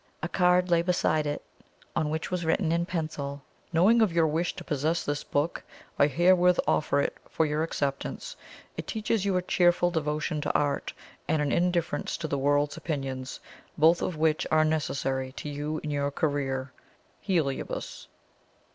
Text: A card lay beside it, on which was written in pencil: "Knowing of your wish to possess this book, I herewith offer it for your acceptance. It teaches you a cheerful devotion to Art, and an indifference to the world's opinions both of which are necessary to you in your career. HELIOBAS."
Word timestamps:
A 0.23 0.27
card 0.27 0.71
lay 0.71 0.81
beside 0.81 1.27
it, 1.27 1.43
on 1.95 2.09
which 2.09 2.31
was 2.31 2.43
written 2.43 2.71
in 2.71 2.87
pencil: 2.87 3.43
"Knowing 3.71 4.01
of 4.01 4.11
your 4.11 4.25
wish 4.25 4.55
to 4.55 4.63
possess 4.63 5.03
this 5.05 5.23
book, 5.23 5.61
I 5.99 6.07
herewith 6.07 6.59
offer 6.67 7.01
it 7.01 7.15
for 7.29 7.45
your 7.45 7.61
acceptance. 7.61 8.35
It 8.77 8.87
teaches 8.87 9.25
you 9.25 9.37
a 9.37 9.43
cheerful 9.43 9.91
devotion 9.91 10.41
to 10.41 10.53
Art, 10.53 10.91
and 11.27 11.39
an 11.39 11.51
indifference 11.51 12.17
to 12.17 12.27
the 12.27 12.39
world's 12.39 12.77
opinions 12.77 13.39
both 13.77 14.01
of 14.01 14.17
which 14.17 14.47
are 14.49 14.65
necessary 14.65 15.33
to 15.33 15.47
you 15.47 15.77
in 15.83 15.91
your 15.91 16.09
career. 16.09 16.73
HELIOBAS." 17.21 18.07